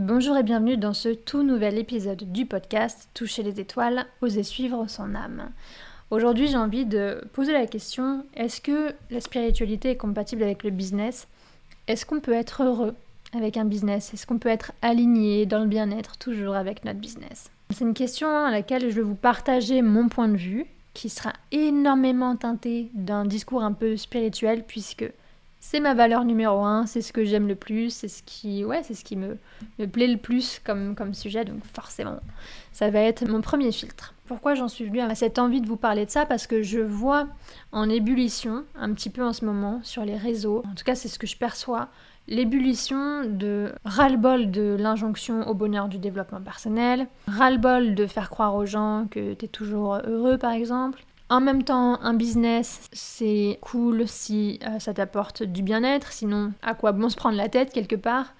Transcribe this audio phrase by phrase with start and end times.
[0.00, 4.86] Bonjour et bienvenue dans ce tout nouvel épisode du podcast Toucher les étoiles, oser suivre
[4.86, 5.50] son âme.
[6.12, 10.70] Aujourd'hui j'ai envie de poser la question, est-ce que la spiritualité est compatible avec le
[10.70, 11.26] business?
[11.88, 12.94] Est-ce qu'on peut être heureux
[13.34, 14.14] avec un business?
[14.14, 17.50] Est-ce qu'on peut être aligné dans le bien-être toujours avec notre business?
[17.70, 21.32] C'est une question à laquelle je vais vous partager mon point de vue, qui sera
[21.50, 25.10] énormément teinté d'un discours un peu spirituel, puisque
[25.70, 28.82] c'est ma valeur numéro un, c'est ce que j'aime le plus, c'est ce qui, ouais,
[28.82, 29.36] c'est ce qui me,
[29.78, 32.20] me plaît le plus comme, comme sujet, donc forcément,
[32.72, 34.14] ça va être mon premier filtre.
[34.24, 36.24] Pourquoi j'en suis venue à cette envie de vous parler de ça?
[36.24, 37.26] Parce que je vois
[37.70, 41.08] en ébullition, un petit peu en ce moment, sur les réseaux, en tout cas c'est
[41.08, 41.88] ce que je perçois,
[42.28, 48.64] l'ébullition de ras-le-bol de l'injonction au bonheur du développement personnel, ras-le-bol de faire croire aux
[48.64, 54.08] gens que tu es toujours heureux par exemple, en même temps, un business, c'est cool
[54.08, 57.96] si euh, ça t'apporte du bien-être, sinon à quoi bon se prendre la tête quelque
[57.96, 58.32] part?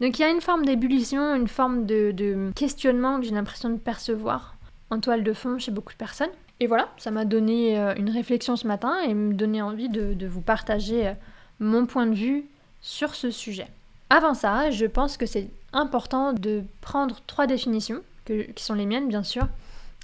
[0.00, 3.76] Donc il y a une forme d'ébullition, une forme de, questionnement que j'ai l'impression de
[3.76, 4.56] percevoir
[4.90, 6.30] en toile de fond chez beaucoup de personnes.
[6.60, 10.26] Et voilà, ça m'a donné euh, une réflexion ce matin et me donné envie de,
[10.26, 11.12] vous partager euh,
[11.58, 12.44] mon point de vue
[12.80, 13.66] sur ce sujet.
[14.10, 19.08] Avant ça, je pense que c'est important de prendre trois définitions, qui sont les miennes
[19.08, 19.48] bien sûr,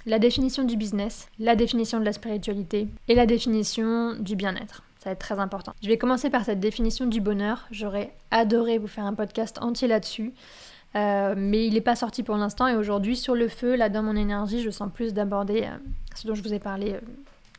[0.05, 4.83] la définition du business, la définition de la spiritualité et la définition du bien-être.
[4.99, 5.73] Ça va être très important.
[5.81, 7.67] Je vais commencer par cette définition du bonheur.
[7.71, 10.33] J'aurais adoré vous faire un podcast entier là-dessus.
[10.95, 14.01] Euh, mais il n'est pas sorti pour l'instant et aujourd'hui sur le feu, là dans
[14.01, 15.77] mon énergie, je sens plus d'aborder euh,
[16.15, 16.99] ce dont je vous ai parlé euh,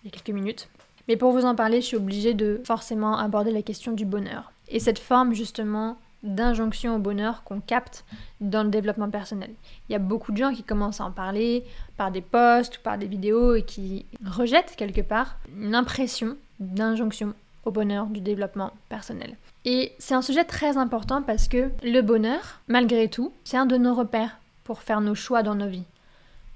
[0.03, 0.69] il y a quelques minutes.
[1.07, 4.53] Mais pour vous en parler, je suis obligée de forcément aborder la question du bonheur.
[4.69, 8.05] Et cette forme justement d'injonction au bonheur qu'on capte
[8.41, 9.51] dans le développement personnel.
[9.89, 11.65] Il y a beaucoup de gens qui commencent à en parler
[11.97, 17.35] par des posts ou par des vidéos et qui rejettent quelque part une impression d'injonction
[17.65, 19.37] au bonheur du développement personnel.
[19.65, 23.77] Et c'est un sujet très important parce que le bonheur, malgré tout, c'est un de
[23.77, 25.85] nos repères pour faire nos choix dans nos vies.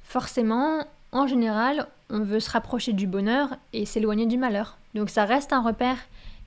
[0.05, 4.79] Forcément, en général, on veut se rapprocher du bonheur et s'éloigner du malheur.
[4.95, 5.98] Donc ça reste un repère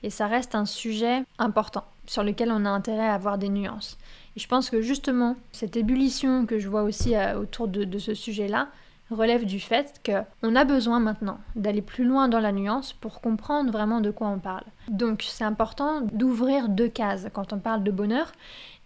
[0.02, 3.98] et ça reste un sujet important sur lequel on a intérêt à avoir des nuances.
[4.36, 8.14] Et je pense que justement, cette ébullition que je vois aussi euh, autour de, ce
[8.14, 8.68] sujet-là
[9.10, 13.70] relève du fait qu'on a besoin maintenant d'aller plus loin dans la nuance pour comprendre
[13.72, 14.64] vraiment de quoi on parle.
[14.88, 18.32] Donc c'est important d'ouvrir deux cases quand on parle de bonheur.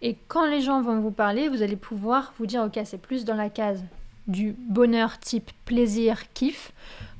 [0.01, 3.25] Et quand les gens vont vous parler, vous allez pouvoir vous dire, ok, c'est plus
[3.25, 3.83] dans la case
[4.27, 6.71] du bonheur type plaisir, kiff,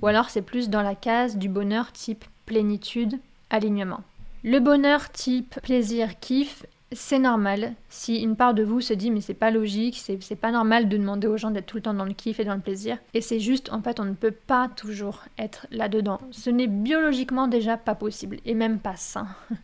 [0.02, 3.19] ou alors c'est plus dans la case du bonheur type plénitude,
[3.50, 4.02] alignement.
[4.46, 7.76] Le bonheur type plaisir, kiff, c'est normal.
[7.88, 10.98] Si une part de vous se dit mais c'est pas logique, c'est pas normal de
[10.98, 12.98] demander aux gens d'être tout le temps dans le kiff et dans le plaisir.
[13.14, 16.20] Et c'est juste, en fait, on ne peut pas toujours être là-dedans.
[16.31, 19.28] Ce n'est biologiquement déjà pas possible et même pas sain.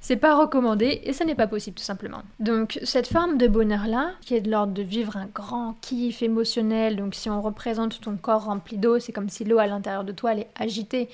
[0.00, 2.24] C'est pas recommandé et ce n'est pas possible tout simplement.
[2.38, 6.96] Donc cette forme de bonheur-là, qui est de l'ordre de vivre un grand kiff émotionnel,
[6.96, 10.12] donc si on représente ton corps rempli d'eau, c'est comme si l'eau à l'intérieur de
[10.12, 11.08] toi elle est agitée,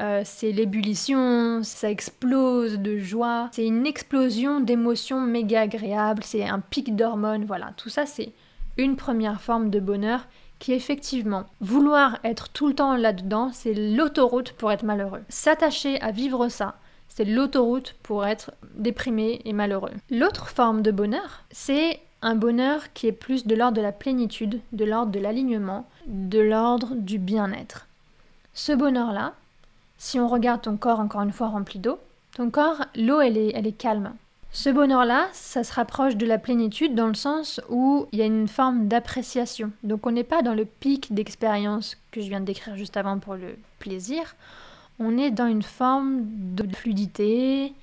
[0.00, 6.60] euh, c'est l'ébullition, ça explose de joie, c'est une explosion d'émotions méga agréables, c'est un
[6.60, 8.32] pic d'hormones, voilà, tout ça c'est
[8.76, 10.26] une première forme de bonheur
[10.58, 15.22] qui effectivement, vouloir être tout le temps là-dedans, c'est l'autoroute pour être malheureux.
[15.28, 16.76] S'attacher à vivre ça,
[17.08, 19.92] c'est l'autoroute pour être déprimé et malheureux.
[20.10, 24.60] L'autre forme de bonheur, c'est un bonheur qui est plus de l'ordre de la plénitude,
[24.72, 27.86] de l'ordre de l'alignement, de l'ordre du bien-être.
[28.54, 29.34] Ce bonheur-là,
[29.98, 31.98] si on regarde ton corps encore une fois rempli d'eau,
[32.34, 34.14] ton corps, l'eau, elle est, elle est calme.
[34.50, 38.26] Ce bonheur-là, ça se rapproche de la plénitude dans le sens où il y a
[38.26, 39.72] une forme d'appréciation.
[39.82, 43.18] Donc on n'est pas dans le pic d'expérience que je viens de décrire juste avant
[43.18, 44.36] pour le plaisir.
[44.98, 46.22] On est dans une forme
[46.54, 47.74] de fluidité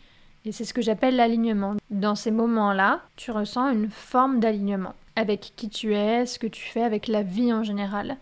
[0.43, 1.75] et c'est ce que j'appelle l'alignement.
[1.91, 6.63] Dans ces moments-là, tu ressens une forme d'alignement avec qui tu es, ce que tu
[6.63, 8.17] fais, avec la vie en général.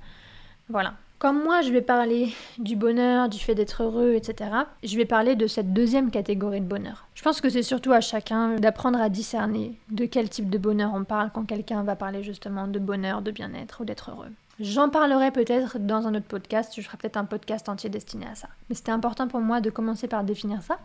[0.69, 0.93] Voilà.
[1.23, 4.49] Comme moi, je vais parler du bonheur, du fait d'être heureux, etc.,
[4.83, 7.07] je vais parler de cette deuxième catégorie de bonheur.
[7.15, 10.91] Je pense que c'est surtout à chacun d'apprendre à discerner de quel type de bonheur
[10.93, 14.27] on parle quand quelqu'un va parler justement de bonheur, de bien-être ou d'être heureux.
[14.59, 18.35] J'en parlerai peut-être dans un autre podcast, je ferai peut-être un podcast entier destiné à
[18.35, 18.49] ça.
[18.67, 20.77] Mais c'était important pour moi de commencer par définir ça.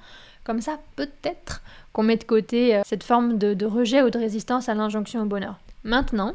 [0.44, 1.62] Comme ça, peut-être
[1.92, 5.26] qu'on met de côté euh, cette forme de, rejet ou de résistance à l'injonction au
[5.26, 5.58] bonheur.
[5.82, 6.34] Maintenant,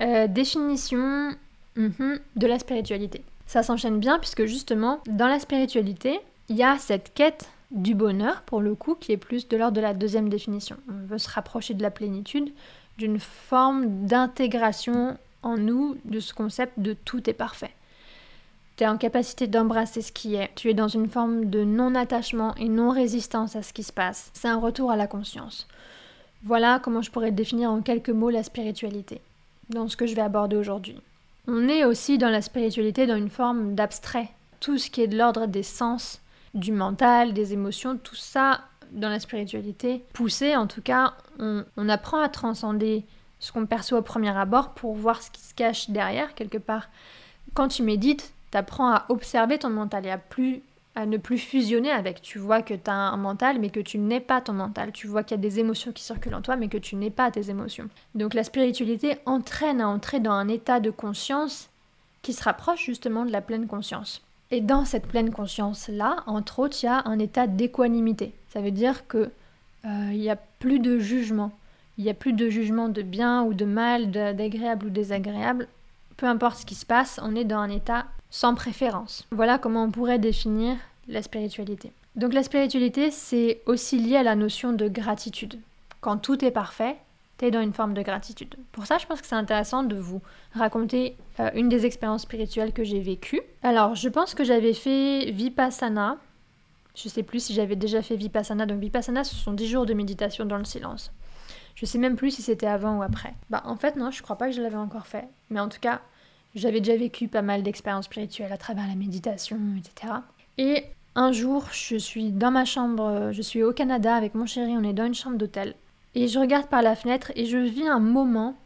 [0.00, 1.36] euh, définition
[1.76, 3.24] Mhm, de la spiritualité.
[3.46, 8.42] Ça s'enchaîne bien puisque justement, dans la spiritualité, il y a cette quête du bonheur,
[8.42, 10.76] pour le coup, qui est plus de l'ordre de la deuxième définition.
[10.88, 12.52] On veut se rapprocher de la plénitude,
[12.98, 17.72] d'une forme d'intégration en nous de ce concept de tout est parfait.
[18.76, 22.54] Tu es en capacité d'embrasser ce qui est, tu es dans une forme de non-attachement
[22.56, 24.30] et non-résistance à ce qui se passe.
[24.34, 25.66] C'est un retour à la conscience.
[26.44, 29.20] Voilà comment je pourrais définir en quelques mots la spiritualité,
[29.70, 31.00] dans ce que je vais aborder aujourd'hui.
[31.48, 34.28] On est aussi dans la spiritualité dans une forme d'abstrait.
[34.60, 36.20] Tout ce qui est de l'ordre des sens,
[36.54, 38.60] du mental, des émotions, tout ça
[38.92, 43.04] dans la spiritualité poussée, en tout cas, on, apprend à transcender
[43.40, 46.88] ce qu'on perçoit au premier abord pour voir ce qui se cache derrière quelque part.
[47.54, 50.62] Quand tu médites, tu apprends à observer ton mental et à plus
[50.94, 52.20] à ne plus fusionner avec.
[52.20, 54.92] Tu vois que tu as un mental, mais que tu n'es pas ton mental.
[54.92, 57.10] Tu vois qu'il y a des émotions qui circulent en toi, mais que tu n'es
[57.10, 57.88] pas tes émotions.
[58.14, 61.70] Donc la spiritualité entraîne à entrer dans un état de conscience
[62.20, 64.22] qui se rapproche justement de la pleine conscience.
[64.50, 68.34] Et dans cette pleine conscience-là, entre autres, il y a un état d'équanimité.
[68.50, 69.30] Ça veut dire que
[69.86, 71.52] euh, il n'y a plus de jugement.
[71.96, 75.68] Il n'y a plus de jugement de bien ou de mal, d'agréable ou désagréable.
[76.16, 79.26] Peu importe ce qui se passe, on est dans un état sans préférence.
[79.30, 80.76] Voilà comment on pourrait définir
[81.06, 81.92] la spiritualité.
[82.16, 85.60] Donc la spiritualité, c'est aussi lié à la notion de gratitude.
[86.00, 86.96] Quand tout est parfait,
[87.38, 88.56] tu es dans une forme de gratitude.
[88.72, 90.22] Pour ça, je pense que c'est intéressant de vous
[90.54, 93.42] raconter euh, une des expériences spirituelles que j'ai vécues.
[93.62, 96.16] Alors, je pense que j'avais fait Vipassana.
[96.94, 98.64] Je sais plus si j'avais déjà fait Vipassana.
[98.64, 101.12] Donc Vipassana, ce sont 10 jours de méditation dans le silence.
[101.74, 103.34] Je sais même plus si c'était avant ou après.
[103.50, 105.26] Bah en fait non, je crois pas que je l'avais encore fait.
[105.50, 106.00] Mais en tout cas,
[106.54, 110.14] j'avais déjà vécu pas mal d'expériences spirituelles à travers la méditation, etc.
[110.58, 110.84] Et
[111.14, 114.82] un jour, je suis dans ma chambre, je suis au Canada avec mon chéri, on
[114.82, 115.74] est dans une chambre d'hôtel.
[116.14, 118.56] Et je regarde par la fenêtre et je vis un moment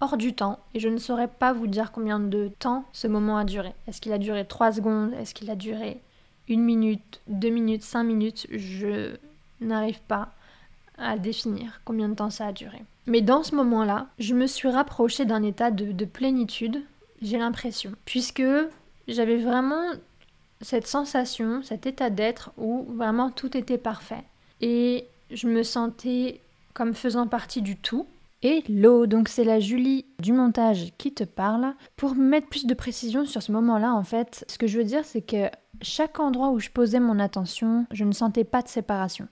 [0.00, 0.58] hors du temps.
[0.74, 3.72] Et je ne saurais pas vous dire combien de temps ce moment a duré.
[3.86, 5.12] Est-ce qu'il a duré 3 secondes?
[5.14, 6.00] Est-ce qu'il a duré
[6.48, 8.46] une minute, deux minutes, cinq minutes?
[8.50, 9.16] Je
[9.60, 10.32] n'arrive pas
[10.96, 12.82] à définir combien de temps ça a duré.
[13.06, 16.82] Mais dans ce moment-là, je me suis rapprochée d'un état de plénitude
[17.22, 17.92] j'ai l'impression.
[18.04, 18.42] Puisque
[19.08, 19.84] j'avais vraiment
[20.60, 24.24] cette sensation, cet état d'être où vraiment tout était parfait.
[24.60, 26.40] Et je me sentais
[26.74, 28.06] comme faisant partie du tout.
[28.42, 31.74] Et l'eau, donc c'est la Julie du montage qui te parle.
[31.96, 35.04] Pour mettre plus de précision sur ce moment-là, en fait, ce que je veux dire,
[35.04, 35.50] c'est que
[35.82, 39.28] chaque endroit où je posais mon attention, je ne sentais pas de séparation.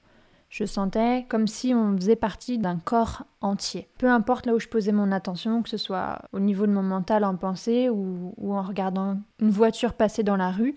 [0.49, 3.89] Je sentais comme si on faisait partie d'un corps entier.
[3.99, 6.83] Peu importe là où je posais mon attention, que ce soit au niveau de mon
[6.83, 10.75] mental en pensée ou, en regardant une voiture passer dans la rue.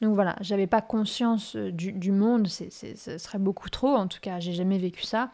[0.00, 4.18] Donc voilà, j'avais pas conscience euh, du, du monde, ce serait beaucoup trop, en tout
[4.20, 5.30] cas, j'ai jamais vécu ça.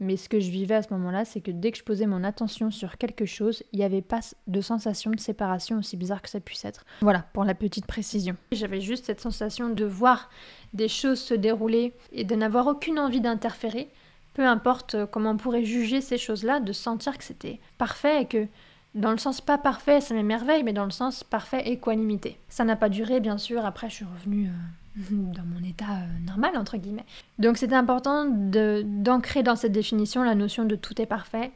[0.00, 2.24] Mais ce que je vivais à ce moment-là, c'est que dès que je posais mon
[2.24, 6.30] attention sur quelque chose, il n'y avait pas de sensation de séparation, aussi bizarre que
[6.30, 6.86] ça puisse être.
[7.02, 8.34] Voilà, pour la petite précision.
[8.52, 10.30] J'avais juste cette sensation de voir
[10.72, 13.90] des choses se dérouler et de n'avoir aucune envie d'interférer,
[14.32, 18.46] peu importe comment on pourrait juger ces choses-là, de sentir que c'était parfait et que
[18.94, 22.38] dans le sens pas parfait, ça m'émerveille, mais dans le sens parfait, équanimité.
[22.48, 24.48] Ça n'a pas duré, bien sûr, après je suis revenue...
[24.48, 24.79] Euh,
[25.10, 27.04] dans mon état euh, normal, entre guillemets.
[27.38, 31.50] Donc c'était important d'ancrer dans cette définition la notion de tout est parfait.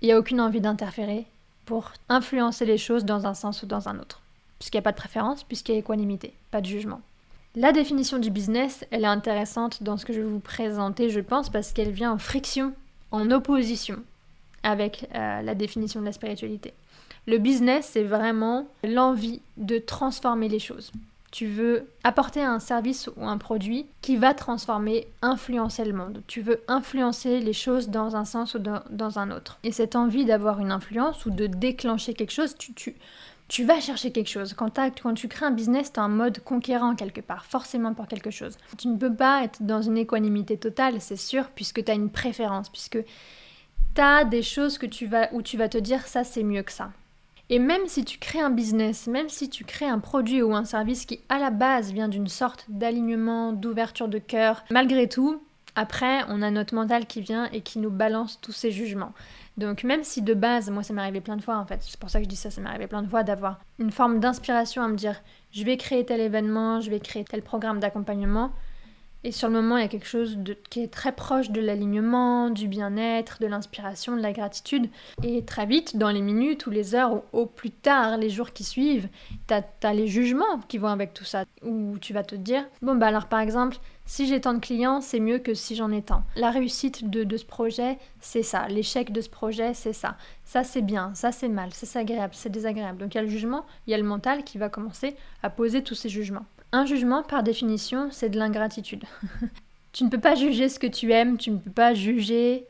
[0.00, 1.26] Il n'y a aucune envie d'interférer
[1.64, 4.20] pour influencer les choses dans un sens ou dans un autre.
[4.58, 7.00] Puisqu'il n'y a pas de préférence, puisqu'il y a équanimité, pas de jugement.
[7.56, 11.20] La définition du business, elle est intéressante dans ce que je vais vous présenter, je
[11.20, 12.74] pense, parce qu'elle vient en friction,
[13.12, 14.02] en opposition
[14.62, 16.74] avec euh, la définition de la spiritualité.
[17.26, 20.90] Le business, c'est vraiment l'envie de transformer les choses
[21.34, 26.22] tu veux apporter un service ou un produit qui va transformer, influencer le monde.
[26.28, 29.58] Tu veux influencer les choses dans un sens ou dans, un autre.
[29.64, 32.72] Et cette envie d'avoir une influence ou de déclencher quelque chose, tu,
[33.48, 34.54] tu, vas chercher quelque chose.
[34.54, 38.06] Quand, quand tu crées un business, tu as un mode conquérant quelque part, forcément pour
[38.06, 38.56] quelque chose.
[38.78, 42.10] Tu ne peux pas être dans une équanimité totale, c'est sûr, puisque tu as une
[42.10, 42.98] préférence, puisque
[43.96, 46.62] tu as des choses que tu vas, où tu vas te dire ça c'est mieux
[46.62, 46.92] que ça.
[47.50, 50.64] Et même si tu crées un business, même si tu crées un produit ou un
[50.64, 55.42] service qui à la base vient d'une sorte d'alignement, d'ouverture de cœur, malgré tout,
[55.76, 59.12] après, on a notre mental qui vient et qui nous balance tous ces jugements.
[59.56, 61.98] Donc même si de base, moi ça m'est arrivé plein de fois en fait, c'est
[61.98, 64.18] pour ça que je dis ça, ça m'est arrivé plein de fois d'avoir une forme
[64.18, 65.20] d'inspiration à me dire
[65.52, 68.50] je vais créer tel événement, je vais créer tel programme d'accompagnement,
[69.24, 70.38] et sur le moment, il y a quelque chose
[70.68, 74.90] qui est très proche de l'alignement, du bien-être, de l'inspiration, de la gratitude.
[75.22, 78.52] Et très vite, dans les minutes ou les heures ou au plus tard, les jours
[78.52, 79.08] qui suivent,
[79.48, 81.44] tu as, les jugements qui vont avec tout ça.
[81.62, 85.00] Où tu vas te dire, bon bah alors par exemple, si j'ai tant de clients,
[85.00, 86.22] c'est mieux que si j'en ai tant.
[86.36, 88.68] La réussite de, de ce projet, c'est ça.
[88.68, 90.16] L'échec de ce projet, c'est ça.
[90.44, 92.98] Ça c'est bien, ça c'est mal, ça c'est agréable, c'est désagréable.
[92.98, 95.48] Donc il y a le jugement, il y a le mental qui va commencer à
[95.48, 96.44] poser tous ces jugements.
[96.74, 99.04] Un jugement, par définition, c'est de l'ingratitude.
[99.92, 102.66] tu ne peux pas juger ce que tu aimes, tu ne peux pas juger.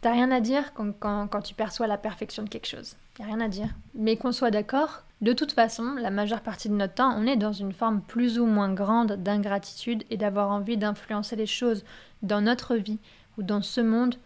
[0.00, 2.96] T'as rien à dire quand, tu perçois la perfection de quelque chose.
[3.20, 3.68] Y a rien à dire.
[3.94, 7.36] Mais qu'on soit d'accord, de toute façon, la majeure partie de notre temps, on est
[7.36, 11.84] dans une forme plus ou moins grande d'ingratitude et d'avoir envie d'influencer les choses
[12.22, 12.98] dans notre vie
[13.38, 14.16] ou dans ce monde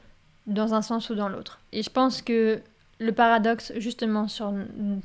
[0.47, 1.61] dans un sens ou dans l'autre.
[1.73, 2.63] Et je pense que
[2.99, 4.53] le paradoxe, justement, sur,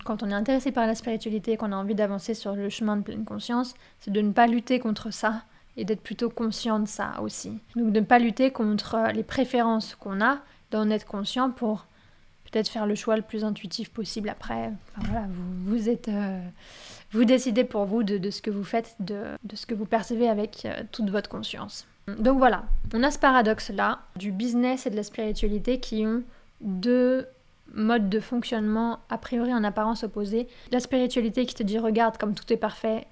[0.03, 3.03] quand on est intéressé par la spiritualité, qu'on a envie d'avancer sur le chemin de
[3.03, 5.43] pleine conscience, c'est de ne pas lutter contre ça
[5.77, 7.59] et d'être plutôt conscient de ça aussi.
[7.75, 10.39] Donc de ne pas lutter contre les préférences qu'on a,
[10.71, 11.85] d'en être conscient pour
[12.51, 14.71] peut-être faire le choix le plus intuitif possible après.
[14.97, 16.07] voilà, vous, vous êtes...
[16.07, 16.39] Euh,
[17.11, 20.65] vous décidez pour vous de, ce que vous faites, de, ce que vous percevez avec
[20.65, 21.85] euh, toute votre conscience.
[22.07, 26.23] Donc voilà, on a ce paradoxe-là du business et de la spiritualité qui ont
[26.59, 27.27] deux
[27.73, 30.47] modes de fonctionnement a priori en apparence opposés.
[30.71, 33.07] La spiritualité qui te dit regarde comme tout est parfait,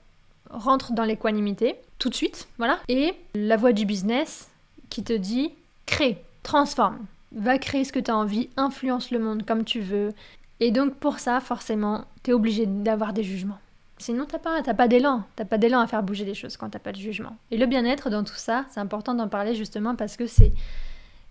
[0.49, 2.79] rentre dans l'équanimité tout de suite, voilà.
[2.87, 4.49] Et la voie du business
[4.89, 5.51] qui te dit
[5.85, 6.99] crée, transforme,
[7.33, 10.13] va créer ce que tu as envie, influence le monde comme tu veux.
[10.59, 13.59] Et donc pour ça, forcément, tu es obligé d'avoir des jugements.
[13.97, 15.23] Sinon, t'as pas, pas d'élan.
[15.35, 17.35] T'as pas d'élan à faire bouger les choses quand t'as pas de jugement.
[17.51, 20.51] Et le bien-être dans tout ça, c'est important d'en parler justement parce que c'est,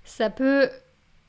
[0.04, 0.68] ça peut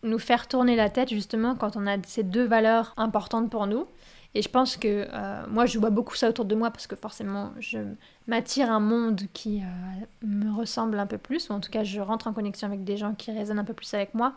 [0.03, 3.86] nous faire tourner la tête justement quand on a ces deux valeurs importantes pour nous.
[4.34, 6.96] Et je pense que euh, moi, je vois beaucoup ça autour de moi parce que
[6.96, 7.79] forcément, je
[8.27, 12.00] m'attire un monde qui euh, me ressemble un peu plus, ou en tout cas, je
[12.00, 14.34] rentre en connexion avec des gens qui résonnent un peu plus avec moi.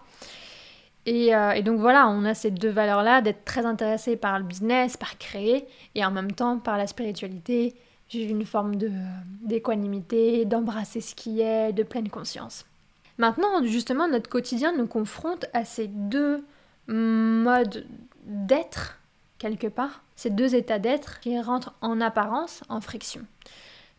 [1.07, 4.97] Euh, et, donc voilà, on a ces deux valeurs-là, d'être très intéressé par le business,
[4.97, 7.75] par créer, et en même temps par la spiritualité,
[8.11, 8.75] vivre une forme
[9.43, 12.65] d'équanimité, d'embrasser ce qui est, de pleine conscience.
[13.19, 16.45] Maintenant, justement, notre quotidien nous confronte à ces deux
[16.89, 17.87] modes
[18.25, 18.99] d'être,
[19.39, 23.23] quelque part, ces deux états d'être qui rentrent en apparence en friction.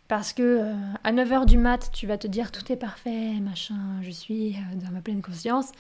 [0.08, 3.76] Parce que euh, à 9h du mat, tu vas te dire tout est parfait, machin,
[4.04, 5.72] je suis euh, dans ma pleine conscience.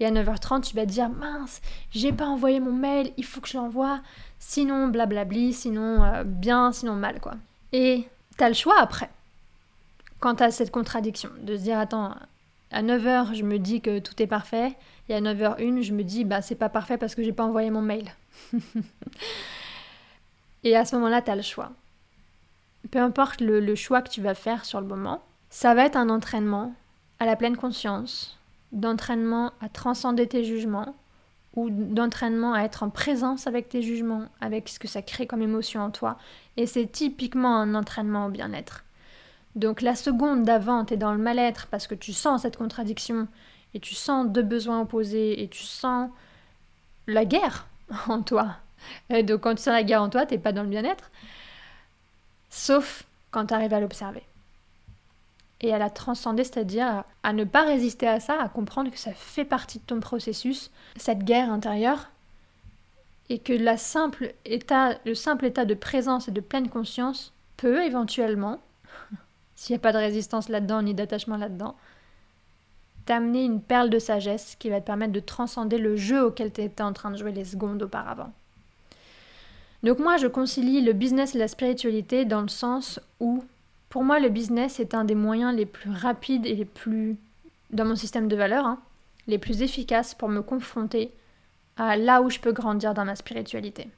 [0.00, 3.40] Et à 9h30, tu vas te dire mince, j'ai pas envoyé mon mail, il faut
[3.40, 4.00] que je l'envoie.
[4.38, 7.36] Sinon, blablabli, sinon euh, bien, sinon mal, quoi.
[7.72, 8.06] Et
[8.36, 9.08] t'as le choix après.
[10.18, 12.14] Quand t'as cette contradiction, de se dire attends,
[12.70, 14.76] à 9h, je me dis que tout est parfait.
[15.08, 17.70] Et à 9h01, je me dis bah c'est pas parfait parce que j'ai pas envoyé
[17.70, 18.04] mon mail.
[20.64, 21.72] et à ce moment-là, t'as le choix
[22.90, 26.08] peu importe le, choix que tu vas faire sur le moment, ça va être un
[26.08, 26.74] entraînement
[27.18, 28.38] à la pleine conscience,
[28.72, 30.94] d'entraînement à transcender tes jugements,
[31.56, 35.42] ou d'entraînement à être en présence avec tes jugements, avec ce que ça crée comme
[35.42, 36.16] émotion en toi.
[36.56, 38.84] Et c'est typiquement un entraînement au bien-être.
[39.56, 43.26] Donc la seconde d'avant, tu es dans le mal-être parce que tu sens cette contradiction
[43.74, 46.10] et tu sens deux besoins opposés et tu sens
[47.06, 47.66] la guerre
[48.08, 48.56] en toi.
[49.10, 51.10] Et donc quand tu sens la guerre en toi, t'es pas dans le bien-être
[52.50, 54.22] sauf quand tu arrives à l'observer.
[55.62, 59.12] Et à la transcender, c'est-à-dire à ne pas résister à ça, à comprendre que ça
[59.12, 62.10] fait partie de ton processus, cette guerre intérieure,
[63.28, 67.84] et que la simple état, le simple état de présence et de pleine conscience peut
[67.84, 68.58] éventuellement,
[69.60, 71.76] s'il n'y a pas de résistance là-dedans ni d'attachement là-dedans,
[73.04, 76.62] t'amener une perle de sagesse qui va te permettre de transcender le jeu auquel tu
[76.62, 78.32] étais en train de jouer les secondes auparavant.
[79.82, 83.44] Donc moi, je concilie le business et la spiritualité dans le sens où,
[83.90, 87.18] pour moi, le business est un des moyens les plus rapides et les plus,
[87.68, 88.80] dans mon système de valeurs, hein,
[89.26, 91.12] les plus efficaces pour me confronter
[91.76, 93.90] à là où je peux grandir dans ma spiritualité.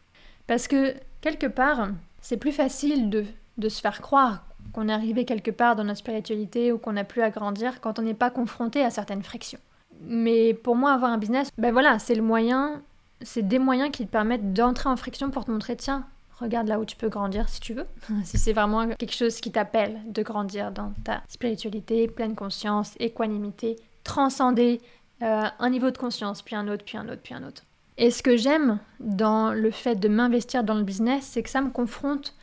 [0.48, 1.90] Parce que, quelque part,
[2.20, 3.24] c'est plus facile de,
[3.58, 7.04] de se faire croire qu'on est arrivé quelque part dans notre spiritualité ou qu'on n'a
[7.04, 9.60] plus à grandir quand on n'est pas confronté à certaines frictions.
[10.00, 12.82] Mais pour moi, avoir un business, ben voilà, c'est le moyen
[13.24, 16.04] c'est des moyens qui te permettent d'entrer en friction pour te montrer, tiens,
[16.38, 17.86] regarde là où tu peux grandir si tu veux.
[18.24, 23.76] si c'est vraiment quelque chose qui t'appelle de grandir dans ta spiritualité, pleine conscience, équanimité,
[24.04, 24.80] transcender
[25.22, 27.62] euh, un niveau de conscience, puis un autre, puis un autre, puis un autre.
[27.98, 31.60] Et ce que j'aime dans le fait de m'investir dans le business, c'est que ça
[31.60, 32.34] me confronte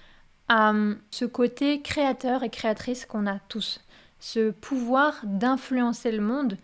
[0.50, 3.82] à hum, ce côté créateur et créatrice qu'on a tous.
[4.20, 6.58] Ce pouvoir d'influencer le monde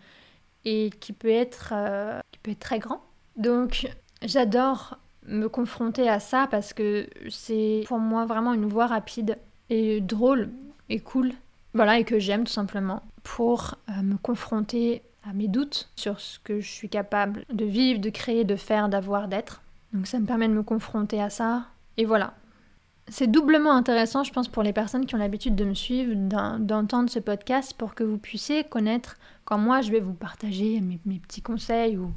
[0.64, 3.02] et qui peut être, euh, qui peut être très grand.
[3.36, 3.88] Donc
[4.22, 9.38] J'adore me confronter à ça parce que c'est pour moi vraiment une voie rapide
[9.70, 10.50] et drôle
[10.88, 11.32] et cool.
[11.74, 16.38] Voilà, et que j'aime tout simplement pour euh, me confronter à mes doutes sur ce
[16.38, 19.60] que je suis capable de vivre, de créer, de faire, d'avoir, d'être.
[19.92, 21.66] Donc ça me permet de me confronter à ça.
[21.98, 22.34] Et voilà.
[23.08, 26.12] C'est doublement intéressant, je pense, pour les personnes qui ont l'habitude de me suivre,
[26.58, 30.98] d'entendre ce podcast pour que vous puissiez connaître, quand moi je vais vous partager mes,
[31.18, 32.10] petits conseils ou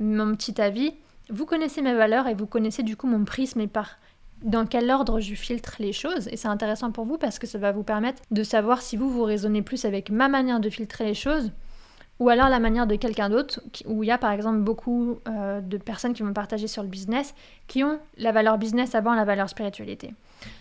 [0.00, 0.92] mon petit avis,
[1.30, 3.98] vous connaissez mes valeurs et vous connaissez du coup mon prisme et par
[4.42, 6.28] dans quel ordre je filtre les choses.
[6.28, 9.08] Et c'est intéressant pour vous parce que ça va vous permettre de savoir si vous
[9.08, 11.52] vous raisonnez plus avec ma manière de filtrer les choses
[12.20, 15.60] ou alors la manière de quelqu'un d'autre, où il y a par exemple beaucoup euh,
[15.60, 17.34] de personnes qui vont partager sur le business,
[17.66, 20.14] qui ont la valeur business avant la valeur spiritualité.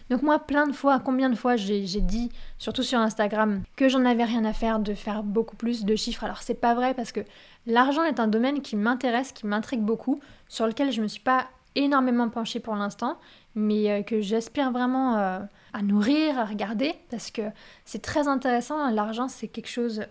[0.10, 4.06] Donc moi, plein de fois, combien de fois j'ai dit, surtout sur Instagram, que j'en
[4.06, 6.24] avais rien à faire de faire beaucoup plus de chiffres.
[6.24, 7.22] Alors c'est pas vrai parce que
[7.68, 11.48] l'argent est un domaine qui m'intéresse, qui m'intrigue beaucoup, sur lequel je me suis pas
[11.76, 13.18] énormément penchée pour l'instant,
[13.56, 15.40] mais euh, que j'aspire vraiment euh,
[15.74, 17.42] à nourrir, à regarder, parce que
[17.86, 18.90] c'est très intéressant.
[18.92, 20.04] L'argent, c'est quelque chose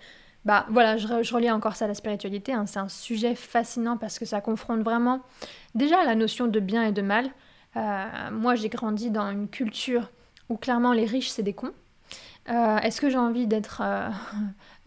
[0.44, 2.52] bah voilà, je, relis encore ça à la spiritualité.
[2.52, 2.66] Hein.
[2.66, 5.20] C'est un sujet fascinant parce que ça confronte vraiment
[5.74, 7.30] déjà la notion de bien et de mal.
[7.76, 10.10] Euh, moi, j'ai grandi dans une culture
[10.48, 11.72] où clairement les riches, c'est des cons.
[12.50, 14.08] Euh, est-ce que j'ai envie d'être euh,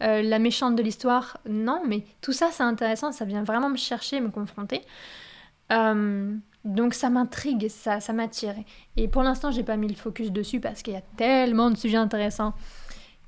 [0.22, 1.38] la méchante de l'histoire?
[1.48, 3.12] Non, mais tout ça, c'est intéressant.
[3.12, 4.82] Ça vient vraiment me chercher, me confronter.
[5.70, 8.54] donc ça m'intrigue, ça, ça m'attire.
[8.98, 11.78] Et pour l'instant, j'ai pas mis le focus dessus parce qu'il y a tellement de
[11.78, 12.52] sujets intéressants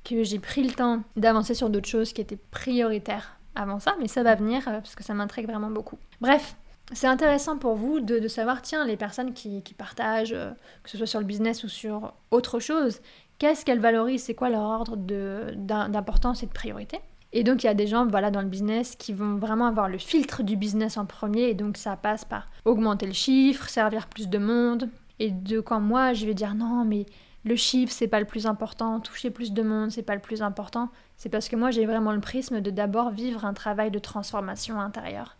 [0.03, 4.07] que j'ai pris le temps d'avancer sur d'autres choses qui étaient prioritaires avant ça, mais
[4.07, 5.97] ça va venir euh, parce que ça m'intrigue vraiment beaucoup.
[6.21, 6.55] Bref,
[6.91, 10.51] c'est intéressant pour vous de, savoir, tiens, les personnes qui, partagent, euh,
[10.83, 13.01] que ce soit sur le business ou sur autre chose,
[13.37, 16.99] qu'est-ce qu'elles valorisent, c'est quoi leur ordre d'importance et de priorité?
[17.31, 19.87] Et donc il y a des gens voilà, dans le business qui vont vraiment avoir
[19.87, 24.07] le filtre du business en premier, et donc ça passe par augmenter le chiffre, servir
[24.07, 24.89] plus de monde.
[25.19, 27.05] Et de quand moi je vais dire non mais
[27.45, 30.41] le chiffre, c'est pas le plus important, toucher plus de monde, c'est pas le plus
[30.41, 30.89] important.
[31.17, 34.79] C'est parce que moi, j'ai vraiment le prisme de d'abord vivre un travail de transformation
[34.79, 35.37] intérieure.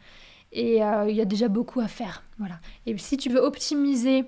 [0.51, 2.23] Et euh, il y a déjà beaucoup à faire.
[2.37, 2.59] Voilà.
[2.85, 4.25] Et si tu veux optimiser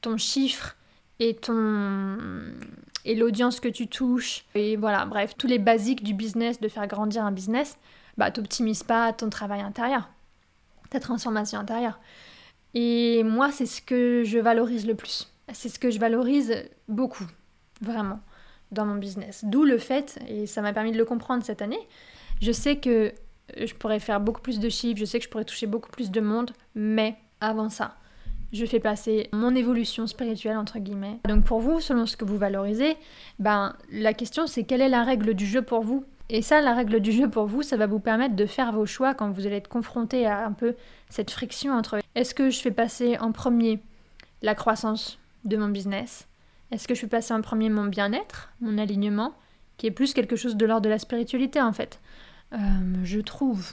[0.00, 0.76] ton chiffre
[1.18, 2.18] et ton
[3.04, 6.86] et l'audience que tu touches et voilà, bref, tous les basiques du business de faire
[6.86, 7.78] grandir un business,
[8.18, 10.10] bah t'optimises pas ton travail intérieur,
[10.90, 11.98] ta transformation intérieure.
[12.74, 16.54] Et moi, c'est ce que je valorise le plus c'est ce que je valorise
[16.88, 17.26] beaucoup,
[17.80, 18.20] vraiment,
[18.72, 19.44] dans mon business.
[19.44, 21.80] D'où le fait, et ça m'a permis de le comprendre cette année,
[22.40, 23.12] je sais que
[23.56, 26.10] je pourrais faire beaucoup plus de chiffres, je sais que je pourrais toucher beaucoup plus
[26.10, 27.96] de monde, mais avant ça,
[28.52, 31.18] je fais passer mon évolution spirituelle entre guillemets.
[31.28, 32.96] Donc pour vous, selon ce que vous valorisez,
[33.38, 36.04] ben la question c'est quelle est la règle du jeu pour vous?
[36.32, 38.86] Et ça, la règle du jeu pour vous, ça va vous permettre de faire vos
[38.86, 40.76] choix quand vous allez être confronté à un peu
[41.08, 43.80] cette friction entre est-ce que je fais passer en premier
[44.40, 46.26] la croissance de mon business
[46.70, 49.34] Est-ce que je suis passer en premier mon bien-être, mon alignement,
[49.76, 52.00] qui est plus quelque chose de l'ordre de la spiritualité en fait?
[52.52, 52.58] Euh,
[53.04, 53.72] Je trouve.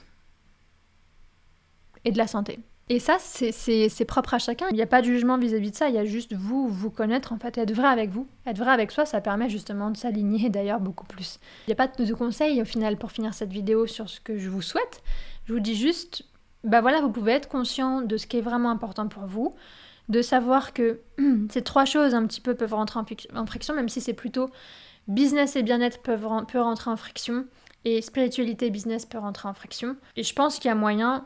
[2.06, 2.60] Et de la santé.
[2.90, 4.68] Et ça, c'est propre à chacun.
[4.70, 5.90] Il n'y a pas de jugement vis-à-vis de ça.
[5.90, 8.28] Il y a juste vous, vous connaître, en fait, être vrai avec vous.
[8.46, 11.40] Être vrai avec soi, ça permet justement de s'aligner d'ailleurs beaucoup plus.
[11.68, 14.38] Il n'y a pas de conseils au final pour finir cette vidéo sur ce que
[14.38, 15.04] je vous souhaite.
[15.46, 16.24] Je vous dis juste,
[16.64, 19.54] bah voilà, vous pouvez être conscient de ce qui est vraiment important pour vous
[20.10, 21.00] de savoir que
[21.50, 24.50] ces trois choses un petit peu peuvent rentrer en, friction, même si c'est plutôt
[25.08, 27.46] business et bien-être peuvent peut rentrer en friction
[27.86, 29.96] et spiritualité et business peuvent rentrer en friction.
[30.16, 31.26] Et je pense qu'il y a moyen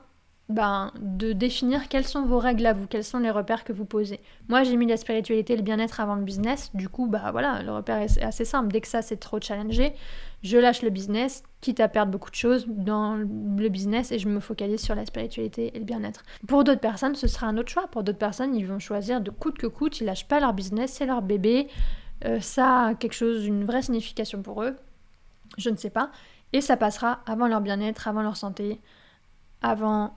[0.50, 3.86] ben, de définir quelles sont vos règles à vous, quels sont les repères que vous
[3.86, 4.20] posez.
[4.50, 6.72] Moi, j'ai mis la spiritualité et le bien-être avant le business.
[6.76, 8.72] Du coup, bah voilà, le repère est assez simple.
[8.72, 9.94] Dès que ça c'est trop challengé,
[10.43, 14.27] je lâche le business, quitte à perdre beaucoup de choses dans le business et je
[14.27, 16.23] me focalise sur la spiritualité et le bien-être.
[16.47, 17.88] Pour d'autres personnes, ce sera un autre choix.
[17.88, 20.93] Pour d'autres personnes, ils vont choisir de coûte que coûte, ils lâchent pas leur business,
[20.93, 21.67] c'est leur bébé.
[22.25, 24.75] Euh, ça a quelque chose, une vraie signification pour eux.
[25.58, 26.12] Je ne sais pas.
[26.54, 28.82] Et ça passera avant leur bien-être, avant leur santé,
[29.62, 30.15] avant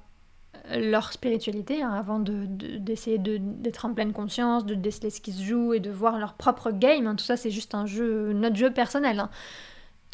[0.74, 5.42] leur spiritualité, hein, avant d'essayer de, d'être en pleine conscience, de déceler ce qui se
[5.42, 7.06] joue et de voir leur propre game.
[7.06, 7.16] Hein.
[7.16, 9.20] Tout ça, c'est juste un jeu, notre jeu personnel.
[9.20, 9.30] Hein.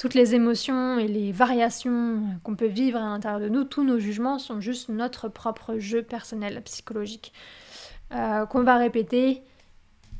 [0.00, 3.98] Toutes les émotions et les variations qu'on peut vivre à l'intérieur de nous, tous nos
[3.98, 7.34] jugements sont juste notre propre jeu personnel, psychologique,
[8.14, 9.42] euh, qu'on va répéter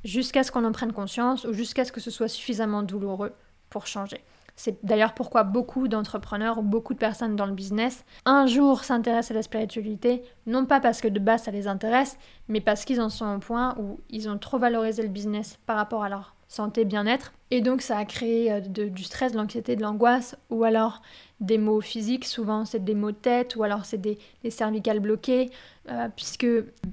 [0.05, 3.33] jusqu'à ce qu'on en prenne conscience ou jusqu'à ce que ce soit suffisamment douloureux
[3.71, 4.23] pour changer.
[4.55, 9.31] C'est d'ailleurs pourquoi beaucoup d'entrepreneurs ou beaucoup de personnes dans le business un jour s'intéressent
[9.31, 13.01] à la spiritualité, non pas parce que de base ça les intéresse, mais parce qu'ils
[13.01, 16.35] en sont au point où ils ont trop valorisé le business par rapport à leur
[16.49, 17.33] santé, bien-être.
[17.51, 21.03] Et donc ça a créé euh, du stress, de l'anxiété, de l'angoisse, ou alors
[21.41, 24.19] des maux physiques, souvent c'est des maux de tête, ou alors c'est des,
[24.51, 25.51] cervicales bloquées,
[25.89, 26.47] euh, puisque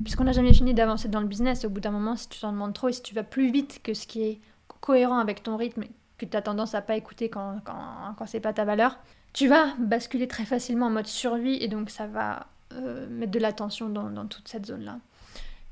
[0.03, 2.51] puisqu'on n'a jamais fini d'avancer dans le business, au bout d'un moment, si tu t'en
[2.51, 4.39] demandes trop et si tu vas plus vite que ce qui est
[4.81, 5.83] cohérent avec ton rythme
[6.17, 8.97] que tu as tendance à pas écouter quand, quand, quand c'est pas ta valeur,
[9.33, 13.39] tu vas basculer très facilement en mode survie et donc ça va euh, mettre de
[13.39, 14.97] l'attention dans, dans, toute cette zone-là.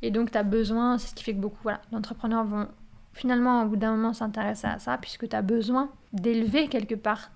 [0.04, 2.68] Et donc tu as besoin, c'est ce qui fait que beaucoup d'entrepreneurs vont
[3.16, 7.32] finalement au bout d'un moment s'intéresser à ça puisque tu as besoin d'élever quelque part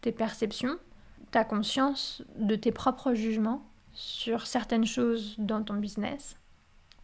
[0.00, 0.76] tes perceptions,
[1.30, 3.62] ta conscience de tes propres jugements
[3.92, 6.36] sur certaines choses dans ton business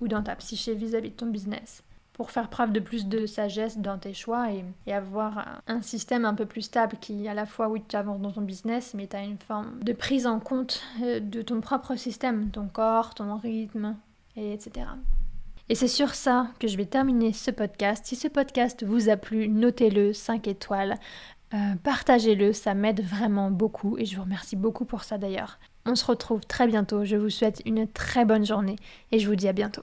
[0.00, 1.84] ou dans ta psyché vis-à-vis -vis de ton business
[2.14, 6.34] pour faire preuve de plus de sagesse dans tes choix et, avoir un système un
[6.34, 9.16] peu plus stable qui, à la fois, oui, tu avances dans ton business, mais tu
[9.16, 13.36] as une forme de prise en compte euh, de ton propre système, ton corps, ton
[13.36, 13.96] rythme,
[14.36, 14.86] et etc.
[15.68, 18.04] Et c'est sur ça que je vais terminer ce podcast.
[18.04, 20.96] Si ce podcast vous a plu, notez-le 5 étoiles,
[21.54, 25.58] euh, partagez-le, ça m'aide vraiment beaucoup et je vous remercie beaucoup pour ça d'ailleurs.
[25.86, 28.76] On se retrouve très bientôt, je vous souhaite une très bonne journée
[29.12, 29.82] et je vous dis à bientôt.